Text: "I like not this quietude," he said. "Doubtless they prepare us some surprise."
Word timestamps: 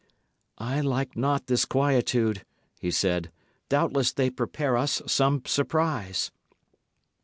"I 0.57 0.79
like 0.81 1.15
not 1.15 1.45
this 1.45 1.63
quietude," 1.63 2.43
he 2.79 2.89
said. 2.89 3.31
"Doubtless 3.69 4.11
they 4.11 4.31
prepare 4.31 4.75
us 4.75 4.99
some 5.05 5.43
surprise." 5.45 6.31